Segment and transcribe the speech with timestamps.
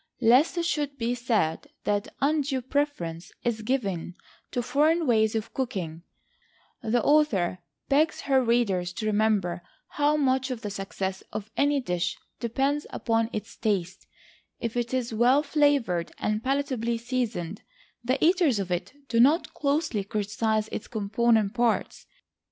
[0.19, 4.15] Lest it should be said that undue preference is given
[4.49, 6.01] to foreign ways of cooking,
[6.81, 12.17] the author begs her readers to remember how much of the success of any dish
[12.39, 14.07] depends upon its taste;
[14.59, 17.61] if it is well flavored, and palatably seasoned,
[18.03, 22.07] the eaters of it do not closely criticise its component parts.